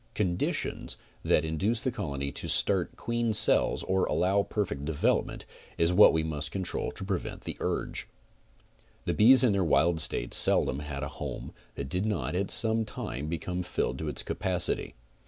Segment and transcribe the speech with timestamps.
[0.15, 5.45] CONDITIONS that induce the colony to start queen cells, or allow perfect development,
[5.77, 8.07] is what we must control to prevent the urge.
[9.05, 12.83] The bees in their wild state seldom had a home that did not at some
[12.83, 14.95] time become filled to its capacity.